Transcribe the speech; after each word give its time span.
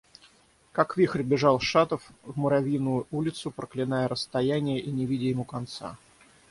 Как 0.71 0.97
вихрь 0.97 1.21
бежал 1.21 1.59
Шатов 1.59 2.09
в 2.23 2.35
Муравьиную 2.35 3.05
улицу, 3.11 3.51
проклиная 3.51 4.07
расстояние 4.07 4.79
и 4.79 4.89
не 4.91 5.05
видя 5.05 5.25
ему 5.25 5.43
конца. 5.45 5.95